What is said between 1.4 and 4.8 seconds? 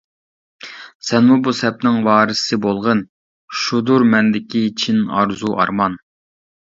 بۇ سەپنىڭ ۋارىسى بولغىن، شۇدۇر مەندىكى